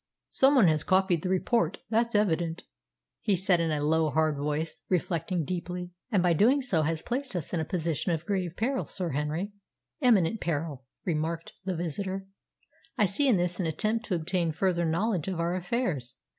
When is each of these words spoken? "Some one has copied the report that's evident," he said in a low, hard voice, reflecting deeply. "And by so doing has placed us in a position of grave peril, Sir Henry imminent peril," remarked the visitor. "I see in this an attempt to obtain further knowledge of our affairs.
"Some 0.31 0.55
one 0.55 0.67
has 0.67 0.83
copied 0.83 1.21
the 1.21 1.29
report 1.29 1.77
that's 1.91 2.15
evident," 2.15 2.63
he 3.19 3.35
said 3.35 3.59
in 3.59 3.69
a 3.69 3.83
low, 3.83 4.09
hard 4.09 4.35
voice, 4.35 4.81
reflecting 4.89 5.45
deeply. 5.45 5.91
"And 6.11 6.23
by 6.23 6.31
so 6.33 6.37
doing 6.39 6.61
has 6.63 7.03
placed 7.03 7.35
us 7.35 7.53
in 7.53 7.59
a 7.59 7.65
position 7.65 8.11
of 8.11 8.25
grave 8.25 8.55
peril, 8.57 8.85
Sir 8.85 9.09
Henry 9.09 9.51
imminent 9.99 10.39
peril," 10.41 10.85
remarked 11.05 11.53
the 11.65 11.75
visitor. 11.75 12.25
"I 12.97 13.05
see 13.05 13.27
in 13.27 13.37
this 13.37 13.59
an 13.59 13.67
attempt 13.67 14.05
to 14.07 14.15
obtain 14.15 14.51
further 14.51 14.85
knowledge 14.85 15.27
of 15.27 15.39
our 15.39 15.53
affairs. 15.53 16.15